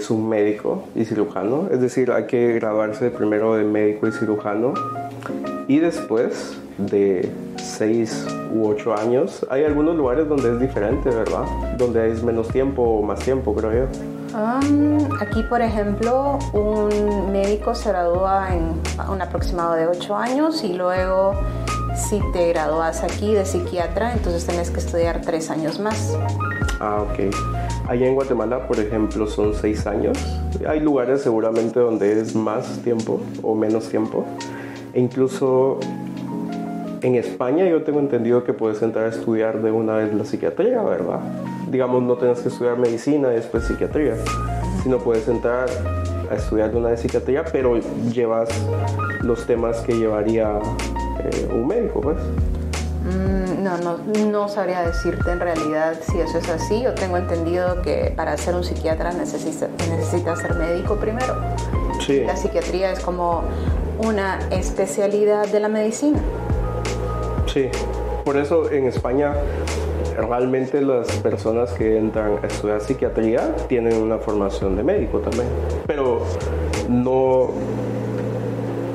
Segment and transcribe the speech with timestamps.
[0.00, 4.72] es un médico y cirujano, es decir, hay que graduarse primero de médico y cirujano
[5.68, 11.44] y después de seis u ocho años, hay algunos lugares donde es diferente, ¿verdad?
[11.76, 14.38] Donde es menos tiempo o más tiempo, creo yo.
[15.20, 18.80] aquí, por ejemplo, un médico se gradúa en
[19.12, 21.34] un aproximado de ocho años y luego
[22.00, 26.16] si te gradúas aquí de psiquiatra, entonces tenés que estudiar tres años más.
[26.80, 27.34] Ah, ok.
[27.88, 30.18] Allá en Guatemala, por ejemplo, son seis años.
[30.66, 34.24] Hay lugares seguramente donde es más tiempo o menos tiempo.
[34.94, 35.78] E incluso
[37.02, 40.82] en España yo tengo entendido que puedes entrar a estudiar de una vez la psiquiatría,
[40.82, 41.20] ¿verdad?
[41.70, 44.16] Digamos, no tienes que estudiar medicina y después psiquiatría,
[44.82, 45.68] sino puedes entrar
[46.30, 47.78] a estudiar de una vez psiquiatría, pero
[48.12, 48.48] llevas
[49.22, 50.58] los temas que llevaría
[51.24, 52.18] eh, un médico, pues.
[53.04, 53.98] Mm, no, no,
[54.30, 56.82] no sabría decirte en realidad si eso es así.
[56.82, 61.34] Yo tengo entendido que para ser un psiquiatra necesitas necesita ser médico primero.
[62.00, 62.24] Sí.
[62.24, 63.42] La psiquiatría es como
[63.98, 66.20] una especialidad de la medicina.
[67.46, 67.68] Sí,
[68.24, 69.34] por eso en España
[70.16, 75.48] realmente las personas que entran a estudiar psiquiatría tienen una formación de médico también,
[75.86, 76.20] pero
[76.88, 77.50] no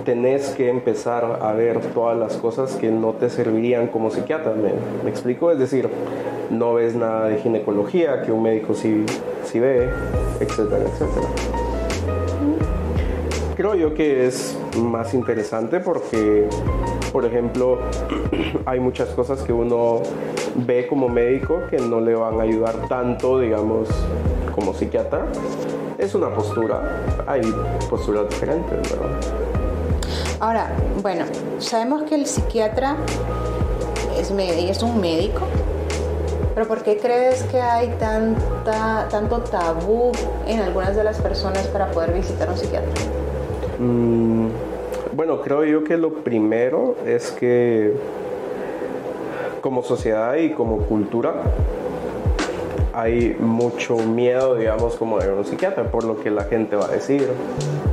[0.05, 5.09] tenés que empezar a ver todas las cosas que no te servirían como psiquiatra, ¿me,
[5.09, 5.51] explico?
[5.51, 5.89] Es decir,
[6.49, 9.03] no ves nada de ginecología que un médico sí,
[9.43, 9.89] sí ve,
[10.39, 11.27] etcétera, etcétera.
[13.55, 16.47] Creo yo que es más interesante porque
[17.15, 17.79] por ejemplo,
[18.65, 20.01] hay muchas cosas que uno
[20.67, 23.87] ve como médico que no le van a ayudar tanto, digamos,
[24.53, 25.25] como psiquiatra.
[25.97, 27.41] Es una postura, hay
[27.89, 29.44] posturas diferentes, ¿verdad?
[30.39, 30.69] Ahora,
[31.02, 31.25] bueno,
[31.59, 32.97] sabemos que el psiquiatra
[34.19, 35.41] es, es un médico,
[36.53, 40.11] pero ¿por qué crees que hay tanta, tanto tabú
[40.47, 42.91] en algunas de las personas para poder visitar un psiquiatra?
[43.79, 44.47] Mm,
[45.13, 47.94] bueno, creo yo que lo primero es que
[49.62, 51.34] como sociedad y como cultura
[52.95, 56.91] hay mucho miedo, digamos, como de un psiquiatra, por lo que la gente va a
[56.91, 57.28] decir,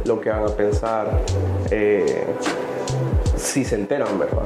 [0.05, 1.11] lo que van a pensar,
[1.71, 2.25] eh,
[3.37, 4.45] si se enteran, ¿verdad?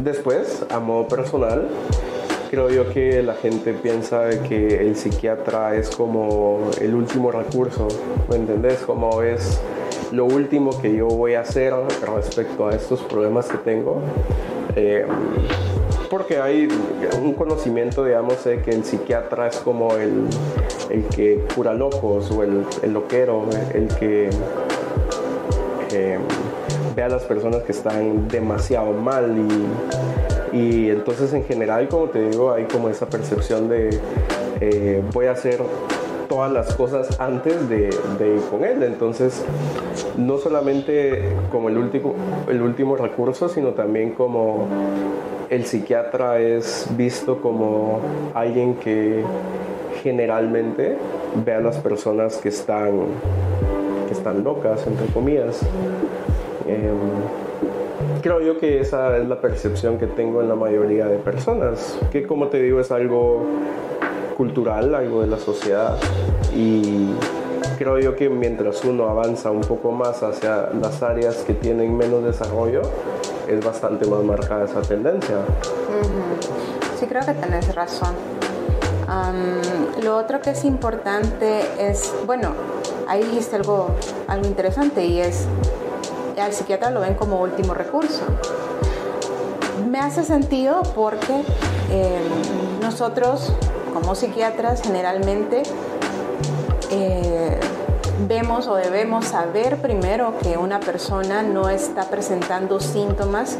[0.00, 1.68] Después, a modo personal,
[2.50, 7.88] creo yo que la gente piensa que el psiquiatra es como el último recurso,
[8.30, 8.78] ¿me entendés?
[8.80, 9.60] Como es
[10.12, 11.74] lo último que yo voy a hacer
[12.14, 14.00] respecto a estos problemas que tengo.
[14.76, 15.04] Eh,
[16.16, 16.66] porque hay
[17.22, 20.26] un conocimiento, digamos, de que el psiquiatra es como el,
[20.88, 23.44] el que cura locos o el, el loquero,
[23.74, 24.30] el que
[25.92, 26.18] eh,
[26.94, 29.36] ve a las personas que están demasiado mal
[30.52, 33.90] y, y, entonces en general, como te digo, hay como esa percepción de
[34.62, 35.60] eh, voy a hacer
[36.30, 38.82] todas las cosas antes de, ir con él.
[38.84, 39.44] Entonces,
[40.16, 42.14] no solamente como el último,
[42.48, 44.66] el último recurso, sino también como
[45.50, 48.00] el psiquiatra es visto como
[48.34, 49.22] alguien que
[50.02, 50.96] generalmente
[51.44, 53.06] ve a las personas que están,
[54.06, 55.60] que están locas, entre comillas.
[56.66, 61.98] Em, creo yo que esa es la percepción que tengo en la mayoría de personas,
[62.10, 63.46] que como te digo es algo
[64.36, 65.96] cultural, algo de la sociedad.
[66.54, 67.10] Y
[67.78, 72.24] creo yo que mientras uno avanza un poco más hacia las áreas que tienen menos
[72.24, 72.82] desarrollo,
[73.48, 75.36] es bastante más marcada esa tendencia.
[76.98, 78.14] Sí, creo que tenés razón.
[80.02, 82.52] lo otro que es importante es, bueno,
[83.06, 83.90] ahí dijiste algo,
[84.28, 85.46] algo interesante y es,
[86.40, 88.22] al psiquiatra lo ven como último recurso.
[89.88, 91.42] Me hace sentido porque
[91.90, 92.20] eh,
[92.80, 93.52] nosotros
[93.94, 95.62] como psiquiatras generalmente
[96.90, 97.58] eh,
[98.20, 103.58] vemos o debemos saber primero que una persona no está presentando síntomas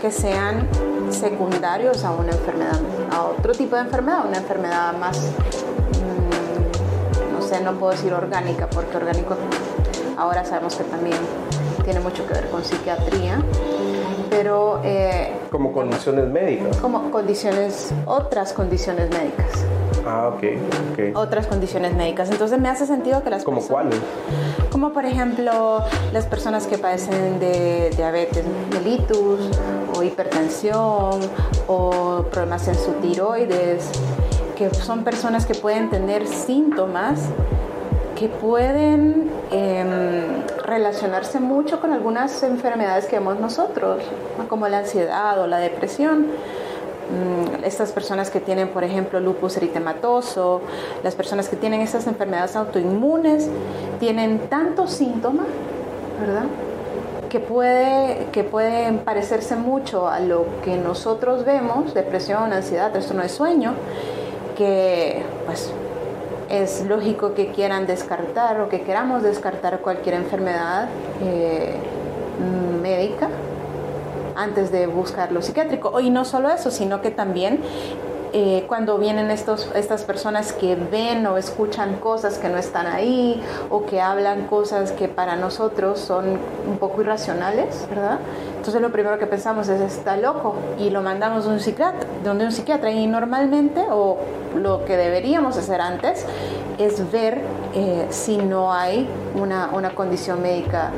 [0.00, 0.68] que sean
[1.10, 7.60] secundarios a una enfermedad, a otro tipo de enfermedad, una enfermedad más, mm, no sé,
[7.60, 9.36] no puedo decir orgánica, porque orgánico
[10.16, 11.18] ahora sabemos que también
[11.84, 13.40] tiene mucho que ver con psiquiatría,
[14.30, 14.80] pero...
[14.84, 16.76] Eh, como condiciones médicas.
[16.78, 19.64] Como condiciones, otras condiciones médicas.
[20.06, 20.42] Ah, ok,
[20.92, 21.16] ok.
[21.16, 22.30] Otras condiciones médicas.
[22.30, 23.98] Entonces me hace sentido que las ¿Como cuáles?
[24.70, 25.82] Como por ejemplo
[26.12, 29.50] las personas que padecen de diabetes mellitus
[29.94, 31.20] o hipertensión
[31.66, 33.90] o problemas en su tiroides,
[34.56, 37.20] que son personas que pueden tener síntomas
[38.16, 44.02] que pueden em, relacionarse mucho con algunas enfermedades que vemos nosotros,
[44.48, 46.26] como la ansiedad o la depresión
[47.64, 50.60] estas personas que tienen, por ejemplo, lupus eritematoso,
[51.02, 53.48] las personas que tienen estas enfermedades autoinmunes,
[54.00, 55.46] tienen tantos síntomas,
[56.20, 56.44] ¿verdad?
[57.28, 63.28] Que, puede, que pueden parecerse mucho a lo que nosotros vemos, depresión, ansiedad, trastorno de
[63.28, 63.74] sueño,
[64.56, 65.72] que pues
[66.48, 70.88] es lógico que quieran descartar o que queramos descartar cualquier enfermedad
[71.22, 71.74] eh,
[72.80, 73.28] médica
[74.36, 75.98] antes de buscar lo psiquiátrico.
[76.00, 77.60] Y no solo eso, sino que también
[78.32, 83.42] eh, cuando vienen estos, estas personas que ven o escuchan cosas que no están ahí
[83.70, 86.38] o que hablan cosas que para nosotros son
[86.68, 88.18] un poco irracionales, ¿verdad?
[88.56, 92.44] Entonces lo primero que pensamos es está loco y lo mandamos de un psiquiatra, donde
[92.44, 94.18] un psiquiatra y normalmente o
[94.54, 96.26] lo que deberíamos hacer antes
[96.76, 97.40] es ver
[97.74, 100.90] eh, si no hay una, una condición médica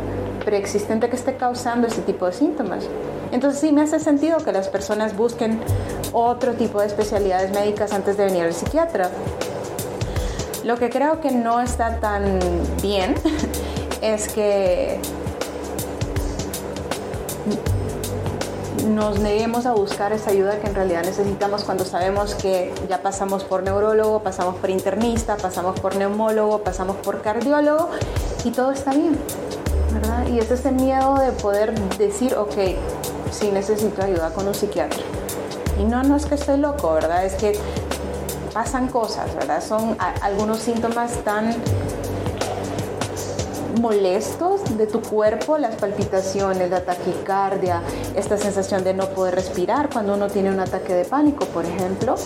[0.48, 2.84] preexistente que esté causando este tipo de síntomas.
[3.32, 5.60] Entonces sí me hace sentido que las personas busquen
[6.14, 9.10] otro tipo de especialidades médicas antes de venir al psiquiatra.
[10.64, 12.38] Lo que creo que no está tan
[12.80, 13.14] bien
[14.00, 14.98] es que
[18.88, 23.44] nos neguemos a buscar esa ayuda que en realidad necesitamos cuando sabemos que ya pasamos
[23.44, 27.90] por neurólogo, pasamos por internista, pasamos por neumólogo, pasamos por cardiólogo
[28.44, 29.18] y todo está bien,
[30.28, 32.54] Y es ese miedo de poder decir, ok,
[33.30, 35.00] sí necesito ayuda con un psiquiatra.
[35.78, 37.24] Y no, no es que estoy loco, ¿verdad?
[37.24, 37.58] Es que
[38.52, 39.62] pasan cosas, ¿verdad?
[39.62, 41.54] Son algunos síntomas tan
[43.80, 47.82] molestos de tu cuerpo, las palpitaciones, la taquicardia,
[48.16, 52.16] esta sensación de no poder respirar cuando uno tiene un ataque de pánico, por ejemplo,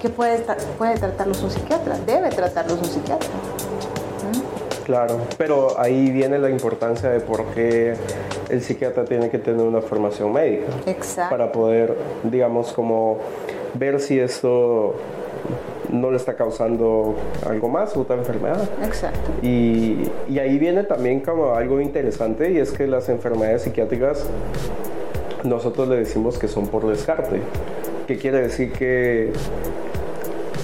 [0.00, 0.44] que puede,
[0.76, 3.28] puede tratarlos un psiquiatra, debe tratarlos un psiquiatra.
[4.88, 7.92] Claro, pero ahí viene la importancia de por qué
[8.48, 10.68] el psiquiatra tiene que tener una formación médica.
[10.86, 11.28] Exacto.
[11.28, 13.18] Para poder, digamos, como
[13.74, 14.94] ver si esto
[15.92, 18.66] no le está causando algo más, otra enfermedad.
[18.82, 19.30] Exacto.
[19.42, 24.24] Y, y ahí viene también como algo interesante y es que las enfermedades psiquiátricas
[25.44, 27.42] nosotros le decimos que son por descarte,
[28.06, 29.34] que quiere decir que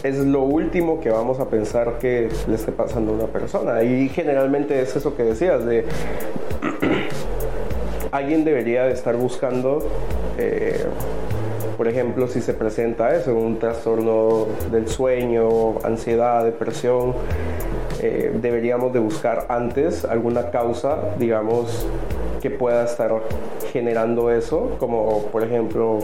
[0.04, 3.82] es lo último que vamos a pensar que le esté pasando a una persona.
[3.82, 5.86] Y generalmente es eso que decías, de
[8.12, 9.82] alguien debería de estar buscando,
[10.36, 10.84] eh,
[11.78, 17.14] por ejemplo, si se presenta eso, un trastorno del sueño, ansiedad, depresión,
[18.02, 21.86] eh, deberíamos de buscar antes alguna causa, digamos,
[22.44, 23.10] que pueda estar
[23.72, 26.00] generando eso, como por ejemplo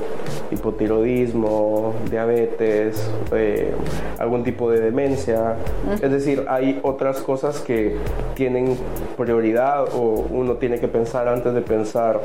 [0.50, 3.74] hipotiroidismo, diabetes, eh,
[4.18, 5.56] algún tipo de demencia.
[6.00, 7.98] Es decir, hay otras cosas que
[8.32, 8.78] tienen
[9.18, 12.22] prioridad o uno tiene que pensar antes de pensar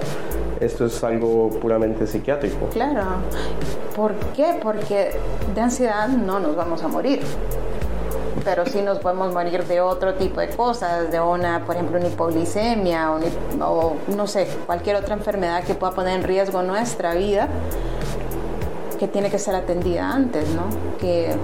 [0.62, 2.68] esto es algo puramente psiquiátrico.
[2.68, 3.02] Claro.
[3.98, 4.56] ¿Por qué?
[4.64, 5.12] Porque
[5.54, 7.20] de ansiedad no nos vamos a morir
[8.46, 12.08] pero sí nos podemos morir de otro tipo de cosas, de una, por ejemplo, una
[12.08, 13.12] hipoglicemia
[13.60, 17.50] o, no sé, cualquier otra enfermedad que pueda poner en riesgo nuestra vida,
[19.00, 20.64] que tiene que ser atendida antes, ¿no?
[21.00, 21.36] Que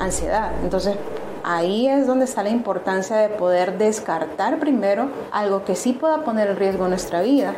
[0.00, 0.50] ansiedad.
[0.64, 0.96] Entonces,
[1.44, 6.50] ahí es donde está la importancia de poder descartar primero algo que sí pueda poner
[6.50, 7.54] en riesgo nuestra vida.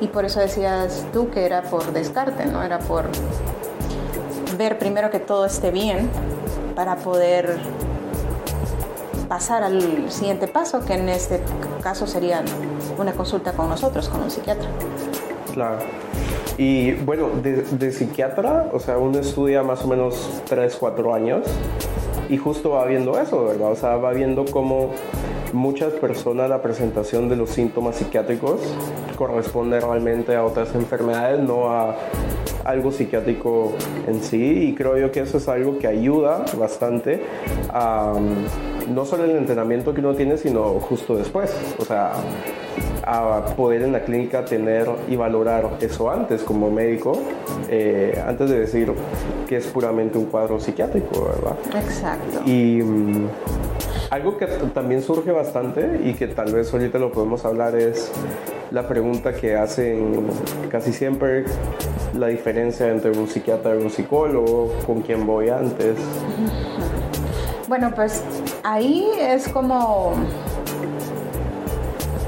[0.00, 2.64] Y por eso decías tú que era por descarte, ¿no?
[2.64, 3.06] Era por
[4.56, 6.10] ver primero que todo esté bien
[6.74, 7.58] para poder
[9.28, 11.40] pasar al siguiente paso, que en este
[11.82, 12.42] caso sería
[12.98, 14.68] una consulta con nosotros, con un psiquiatra.
[15.52, 15.78] Claro.
[16.56, 21.46] Y bueno, de, psiquiatra, o sea, uno estudia más o menos 3, 4 años
[22.28, 23.70] y justo va viendo eso, ¿verdad?
[23.70, 24.90] O sea, va viendo cómo
[25.52, 28.60] muchas personas la presentación de los síntomas psiquiátricos
[29.16, 31.96] corresponde realmente a otras enfermedades, no a
[32.64, 33.72] algo psiquiátrico
[34.06, 37.22] en sí y creo yo que eso es algo que ayuda bastante
[37.70, 38.12] a
[38.90, 41.54] no solo el entrenamiento que uno tiene, sino justo después.
[41.78, 42.12] O sea,
[43.04, 47.18] a poder en la clínica tener y valorar eso antes como médico,
[47.70, 48.92] eh, antes de decir
[49.48, 51.56] que es puramente un cuadro psiquiátrico, ¿verdad?
[51.82, 52.42] Exacto.
[52.44, 53.28] Y mm,
[54.10, 58.10] algo que también surge bastante y que tal vez ahorita lo podemos hablar es
[58.70, 60.26] la pregunta que hacen
[60.70, 61.44] casi siempre
[62.14, 65.96] la diferencia entre un psiquiatra y un psicólogo, con quién voy antes.
[67.68, 68.22] Bueno, pues
[68.68, 70.12] ahí es como...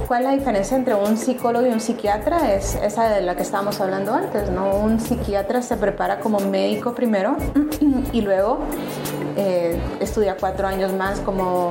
[0.09, 2.52] ¿Cuál es la diferencia entre un psicólogo y un psiquiatra?
[2.52, 4.75] Es esa de la que estábamos hablando antes, ¿no?
[4.75, 7.37] Un psiquiatra se prepara como médico primero
[8.12, 8.59] y luego
[9.37, 11.70] eh, estudia cuatro años más como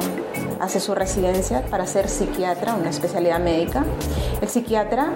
[0.62, 3.84] hace su residencia para ser psiquiatra, una especialidad médica.
[4.42, 5.10] El psiquiatra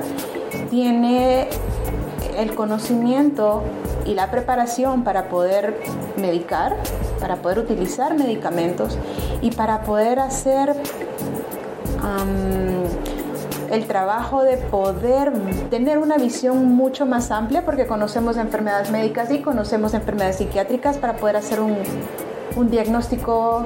[0.70, 1.48] tiene
[2.38, 3.64] el conocimiento
[4.06, 5.80] y la preparación para poder
[6.18, 6.76] medicar,
[7.24, 8.98] para poder utilizar medicamentos
[9.42, 10.76] y para poder hacer
[13.72, 15.32] el trabajo de poder
[15.70, 21.16] tener una visión mucho más amplia porque conocemos enfermedades médicas y conocemos enfermedades psiquiátricas para
[21.16, 21.78] poder hacer un,
[22.70, 23.64] diagnóstico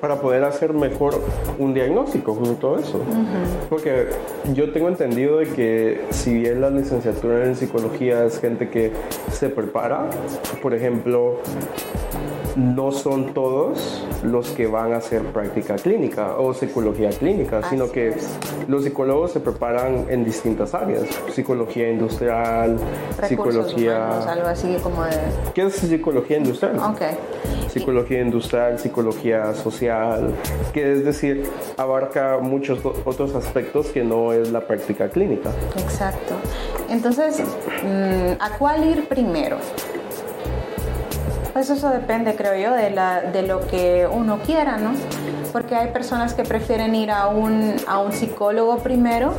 [0.00, 1.20] para poder hacer mejor
[1.58, 3.00] un diagnóstico con todo eso.
[3.68, 4.08] Porque
[4.54, 8.92] yo tengo entendido de que si bien la licenciatura en psicología es gente que
[9.32, 10.08] se prepara,
[10.62, 11.38] por ejemplo,
[12.56, 18.14] no son todos los que van a hacer práctica clínica o psicología clínica, sino que
[18.68, 22.78] los psicólogos se preparan en distintas áreas, psicología industrial,
[23.26, 24.22] psicología...
[24.30, 25.16] algo así como de...
[25.54, 26.78] ¿Qué es psicología industrial?
[26.78, 27.02] Ok.
[27.68, 30.34] Psicología industrial, psicología social,
[30.72, 31.44] que es decir,
[31.76, 35.50] abarca muchos otros aspectos que no es la práctica clínica.
[35.76, 36.34] Exacto.
[36.88, 39.58] Entonces, mm, ¿a cuál ir primero?
[41.56, 44.90] Pues eso depende, creo yo, de, la, de lo que uno quiera, ¿no?
[45.54, 49.32] Porque hay personas que prefieren ir a un, a un psicólogo primero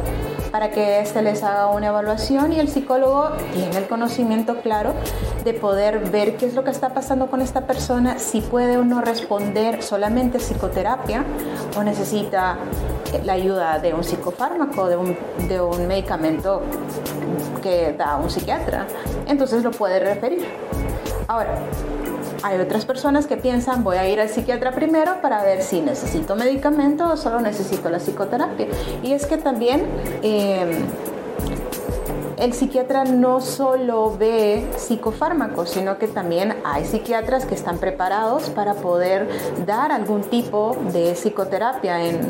[0.50, 4.96] para que éste les haga una evaluación y el psicólogo tiene el conocimiento claro
[5.44, 8.84] de poder ver qué es lo que está pasando con esta persona, si puede o
[8.84, 11.24] no responder solamente psicoterapia
[11.78, 12.58] o necesita
[13.26, 15.16] la ayuda de un psicofármaco, de un,
[15.48, 16.64] de un medicamento
[17.62, 18.88] que da un psiquiatra.
[19.28, 20.48] Entonces lo puede referir.
[21.27, 21.60] Ahora,
[22.43, 26.36] hay otras personas que piensan voy a ir al psiquiatra primero para ver si necesito
[26.36, 28.67] medicamento o solo necesito la psicoterapia.
[29.03, 29.86] Y es que también
[30.22, 30.69] em,
[32.38, 38.75] el psiquiatra no solo ve psicofármacos, sino que también hay psiquiatras que están preparados para
[38.75, 39.27] poder
[39.65, 42.22] dar algún tipo de psicoterapia en,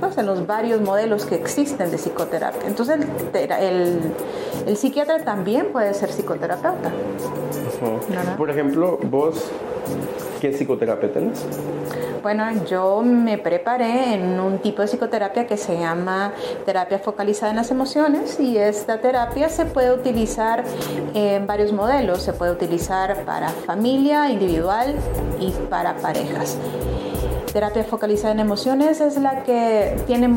[0.00, 2.66] pues, los varios modelos que existen de psicoterapia.
[2.66, 3.00] Entonces
[3.34, 6.90] el psiquiatra también puede ser psicoterapeuta.
[8.36, 9.50] Por ejemplo, vos,
[10.40, 11.44] ¿qué psicoterapia tenés?
[12.22, 16.32] Bueno, yo me preparé en un tipo de psicoterapia que se llama
[16.66, 20.62] terapia focalizada en las emociones y esta terapia se puede utilizar
[21.14, 22.22] en varios modelos.
[22.22, 24.94] Se puede utilizar para familia, individual
[25.40, 26.58] y para parejas.
[27.54, 30.28] Terapia focalizada en emociones es la que tiene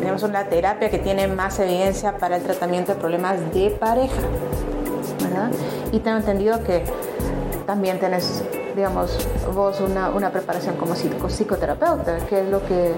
[0.00, 4.22] tenemos una terapia que tiene más evidencia para el tratamiento de problemas de pareja.
[5.92, 6.82] Y tengo entendido que
[7.66, 8.44] también tenés,
[8.76, 12.92] digamos, vos una, una preparación como psicoterapeuta, ¿qué es lo que...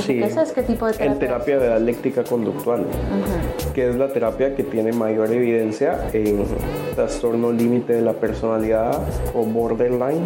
[0.00, 0.52] Sí, es?
[0.52, 1.12] ¿Qué tipo de terapia?
[1.12, 2.86] En terapia dialéctica conductual,
[3.74, 6.44] que es la terapia que tiene mayor evidencia en
[6.94, 8.96] trastorno límite de la personalidad
[9.34, 10.22] o borderline,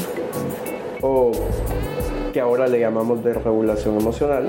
[1.01, 1.33] o
[2.35, 4.49] que ahora le llamamos de regulación emocional,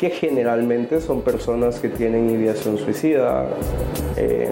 [0.00, 3.46] que generalmente son personas que tienen ideación suicida,
[4.16, 4.48] eh,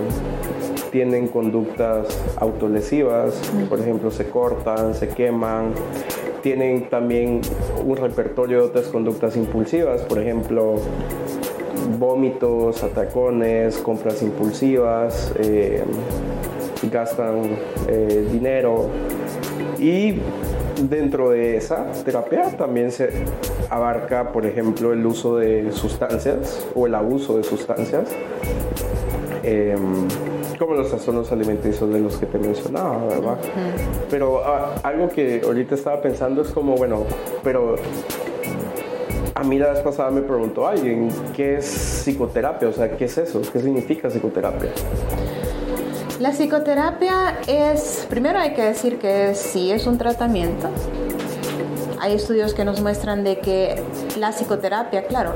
[0.92, 2.06] tienen conductas
[2.36, 3.34] autolesivas,
[3.68, 5.72] por ejemplo, se cortan, se queman,
[6.42, 7.40] tienen también
[7.84, 10.76] un repertorio de otras conductas impulsivas, por ejemplo,
[11.98, 15.82] vómitos, atacones, compras impulsivas, eh,
[16.90, 17.56] gastan
[17.88, 18.88] eh, dinero.
[19.78, 20.16] Y
[20.90, 23.10] dentro de esa terapia también se
[23.70, 28.08] abarca, por ejemplo, el uso de sustancias o el abuso de sustancias.
[29.42, 30.08] Em,
[30.62, 33.36] como los trastornos alimenticios de los que te mencionaba, ¿verdad?
[34.08, 37.04] Pero ah, algo que ahorita estaba pensando es como, bueno,
[37.42, 37.74] pero
[39.34, 41.64] a mí la vez pasada me preguntó alguien, ¿qué es
[42.04, 42.68] psicoterapia?
[42.68, 43.42] O sea, ¿qué es eso?
[43.52, 44.70] ¿Qué significa psicoterapia?
[46.20, 50.68] La psicoterapia es, primero hay que decir que sí es un tratamiento.
[51.98, 53.82] Hay estudios que nos muestran de que
[54.16, 55.32] la psicoterapia, claro,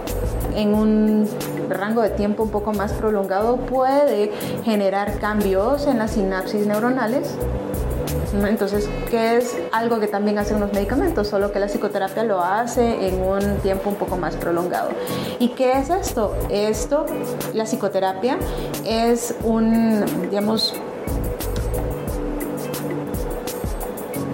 [0.55, 1.29] en un
[1.69, 4.31] rango de tiempo un poco más prolongado puede
[4.65, 7.37] generar cambios en las sinapsis neuronales.
[8.45, 11.29] Entonces, ¿qué es algo que también hacen los medicamentos?
[11.29, 14.91] Solo que la psicoterapia lo hace en un tiempo un poco más prolongado.
[15.39, 16.37] ¿Y qué es esto?
[16.51, 17.07] Esto,
[17.55, 18.39] la psicoterapia,
[18.85, 20.75] es un, digamos,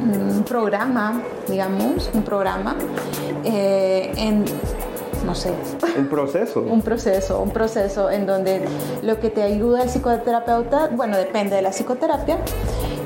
[0.03, 2.75] un programa, digamos, un programa
[3.45, 4.45] eh, en
[5.25, 5.53] no sé.
[5.97, 6.61] Un proceso.
[6.69, 8.65] un proceso, un proceso en donde
[9.03, 12.39] lo que te ayuda el psicoterapeuta, bueno, depende de la psicoterapia,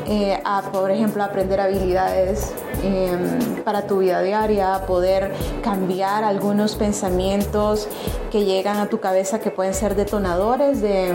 [0.08, 2.52] eh, a, por ejemplo, aprender habilidades
[2.84, 5.32] em, para tu vida diaria, poder
[5.62, 7.88] cambiar algunos pensamientos
[8.30, 11.12] que llegan a tu cabeza que pueden ser detonadores de,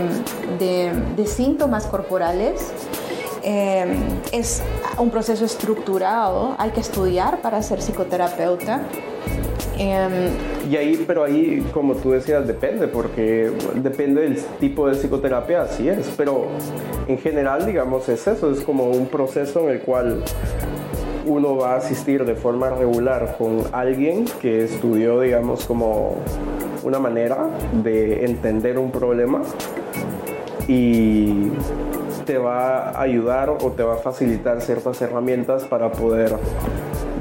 [0.58, 2.70] de, síntomas corporales.
[3.42, 3.96] Em,
[4.30, 4.62] es
[4.98, 8.82] un proceso estructurado, hay que estudiar para ser psicoterapeuta.
[9.78, 10.30] Em,
[10.70, 15.88] y ahí, pero ahí, como tú decías, depende, porque depende del tipo de psicoterapia, así
[15.88, 16.46] es, pero
[17.08, 20.22] en general, digamos, es eso, es como un proceso en el cual
[21.26, 26.16] uno va a asistir de forma regular con alguien que estudió, digamos, como
[26.82, 27.48] una manera
[27.82, 29.42] de entender un problema
[30.66, 31.50] y
[32.26, 36.36] te va a ayudar o te va a facilitar ciertas herramientas para poder,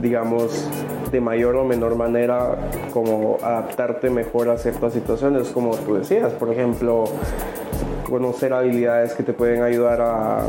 [0.02, 0.68] digamos,
[1.12, 2.58] de mayor o menor manera
[2.94, 7.06] como adaptarte mejor a ciertas situaciones, como tú decías, por ejemplo,
[8.12, 10.44] conocer habilidades que te pueden ayudar a,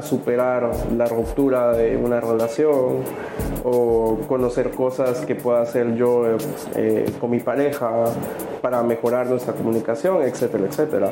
[0.00, 3.02] superar la ruptura de una relación
[3.64, 6.36] o conocer cosas que pueda hacer yo
[6.76, 8.04] eh, con mi pareja
[8.62, 11.10] para mejorar nuestra comunicación, etcétera, etcétera.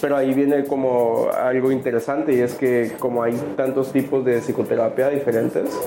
[0.00, 5.10] Pero ahí viene como algo interesante y es que como hay tantos tipos de psicoterapia
[5.10, 5.78] diferentes,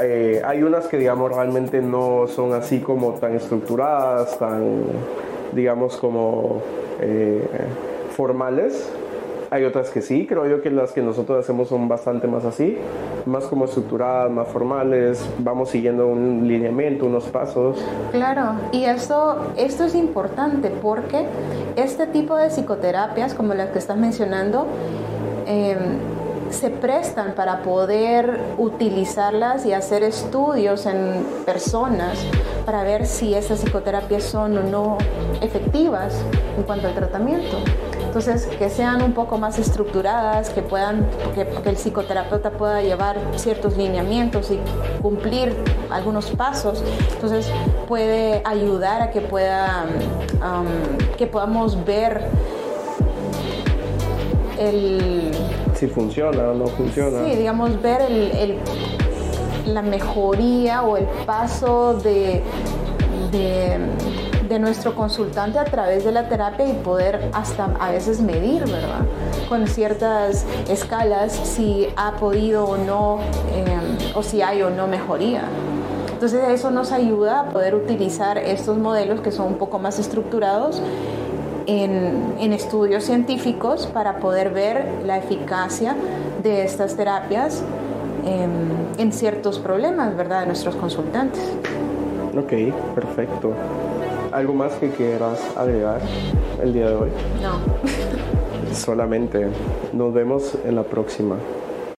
[0.00, 4.82] eh, hay unas que digamos realmente no son así como tan estructuradas, tan
[5.52, 6.62] digamos como
[7.00, 7.46] eh,
[8.10, 8.90] formales.
[9.50, 12.76] Hay otras que sí, creo yo que las que nosotros hacemos son bastante más así,
[13.24, 17.82] más como estructuradas, más formales, vamos siguiendo un lineamiento, unos pasos.
[18.12, 21.24] Claro, y esto, esto es importante porque
[21.76, 24.66] este tipo de psicoterapias, como las que estás mencionando,
[25.46, 25.78] eh,
[26.50, 32.18] se prestan para poder utilizarlas y hacer estudios en personas
[32.64, 34.98] para ver si esas psicoterapias son o no
[35.40, 36.14] efectivas
[36.56, 37.56] en cuanto al tratamiento.
[38.04, 43.76] Entonces, que sean un poco más estructuradas, que puedan, que, el psicoterapeuta pueda llevar ciertos
[43.76, 44.58] lineamientos y
[45.02, 45.54] cumplir
[45.90, 46.82] algunos pasos.
[47.12, 47.50] Entonces,
[47.86, 49.84] puede ayudar a que pueda,
[50.42, 52.22] um, que podamos ver
[54.58, 55.30] el
[55.78, 57.24] si funciona o no funciona.
[57.24, 58.58] Sí, digamos, ver el,
[59.66, 62.42] la mejoría o el paso de,
[63.30, 69.06] de, nuestro consultante a través de la terapia y poder hasta a veces medir, ¿verdad?
[69.48, 73.20] Con ciertas escalas si ha podido o no,
[73.54, 75.44] em, o si hay o no mejoría.
[76.12, 80.82] Entonces eso nos ayuda a poder utilizar estos modelos que son un poco más estructurados
[81.68, 85.94] en, estudios científicos para poder ver la eficacia
[86.42, 87.62] de estas terapias
[88.24, 91.40] en, ciertos problemas, ¿verdad?, de nuestros consultantes.
[92.36, 93.52] Ok, perfecto.
[94.32, 96.00] ¿Algo más que quieras agregar
[96.62, 97.10] el día de hoy?
[97.42, 98.74] No.
[98.74, 99.48] Solamente
[99.92, 101.36] nos vemos en la próxima.